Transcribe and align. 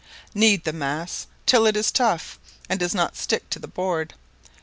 Knead 0.33 0.63
the 0.63 0.73
mass 0.73 1.27
till 1.45 1.67
it 1.67 1.77
is 1.77 1.91
tough, 1.91 2.39
and 2.67 2.79
does 2.79 2.95
not 2.95 3.15
stick 3.15 3.47
to 3.51 3.59
the 3.59 3.67
board. 3.67 4.15